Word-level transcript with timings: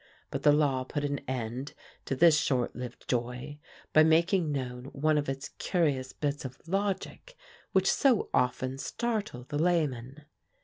But 0.31 0.41
the 0.41 0.51
law 0.51 0.83
put 0.83 1.03
an 1.05 1.19
end 1.27 1.75
to 2.05 2.15
this 2.15 2.35
short 2.35 2.75
lived 2.75 3.07
joy 3.07 3.59
by 3.93 4.01
making 4.03 4.51
known 4.51 4.85
one 4.85 5.15
of 5.15 5.29
its 5.29 5.49
curious 5.59 6.11
bits 6.11 6.43
of 6.43 6.59
logic, 6.67 7.37
which 7.71 7.91
so 7.91 8.27
often 8.33 8.79
startle 8.79 9.43
the 9.47 9.59
layman. 9.59 10.25